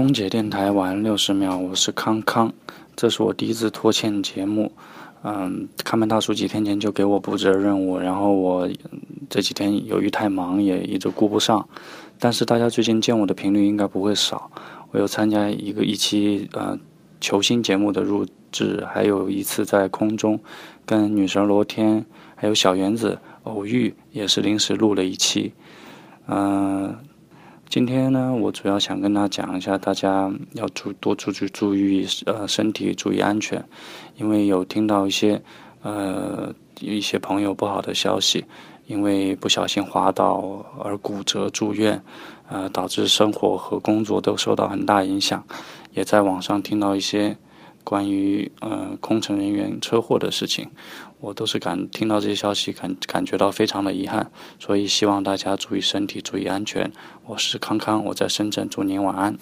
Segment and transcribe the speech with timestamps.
[0.00, 2.50] 空姐电台晚六十秒，我是康康，
[2.96, 4.72] 这是我第一次拖欠节目。
[5.22, 8.66] 嗯，看门大叔几天前就给我布置了任务，然后我
[9.28, 11.68] 这几天由于太忙，也一直顾不上。
[12.18, 14.50] 但是大家最近见我的频率应该不会少。
[14.90, 16.78] 我有参加一个一期呃
[17.20, 20.40] 球星节目的录制，还有一次在空中
[20.86, 22.06] 跟女神罗天
[22.36, 25.52] 还有小原子偶遇，也是临时录了一期。
[26.26, 26.96] 嗯。
[27.70, 33.64] 今天呢，我主要想跟大家讲一下，大家要注多出去注意呃身体，注意安全，
[34.16, 35.40] 因为有听到一些
[35.82, 38.44] 呃一些朋友不好的消息，
[38.88, 42.02] 因为不小心滑倒而骨折住院，
[42.48, 45.44] 呃导致生活和工作都受到很大影响，
[45.94, 47.36] 也在网上听到一些。
[47.84, 50.70] 关于呃空乘人员车祸的事情，
[51.20, 56.92] 我都是感听到这些消息，感感觉到非常的遗憾，所以希望大家注意身体，注意安全。
[57.26, 59.38] 我是康康，我在深圳，祝您晚安。